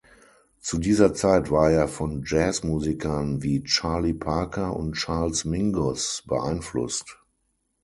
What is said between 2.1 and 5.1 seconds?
Jazzmusikern wie Charlie Parker und